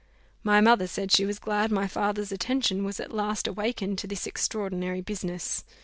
[0.41, 4.25] My mother said she was glad my father's attention was at last awakened to this
[4.25, 5.63] extraordinary business.